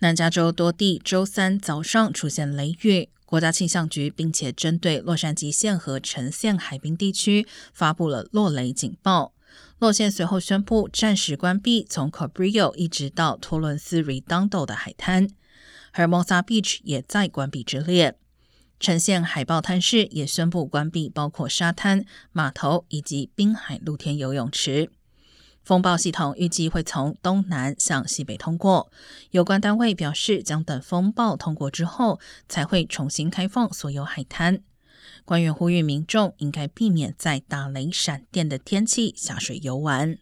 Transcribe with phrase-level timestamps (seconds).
[0.00, 9.32] 南加州多地周三早上出现雷雨，国家气象局并且针对洛杉矶县和橙县海滨地区发布了落雷警报。
[9.80, 15.28] 洛县随后宣布暂时关闭从 Cabrillo 一直到托伦斯 Redondo 的海滩
[15.92, 18.16] ，Hermosa Beach 也在关闭之列。
[18.78, 24.90] 橙县海豹滩市也宣布关闭包括沙滩、码头以及滨海露天游泳池。
[25.68, 28.90] 风暴系统预计会从东南向西北通过，
[29.32, 34.62] 有关单位表示将等风暴通过之后才会重新开放所有海滩。
[35.26, 40.16] 官员呼吁民众应该避免在打雷闪电的天气下水游玩。